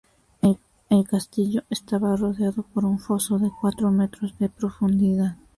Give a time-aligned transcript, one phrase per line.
[0.89, 5.37] El castillo estaba rodeado por un foso de cuatro metros de profundidad.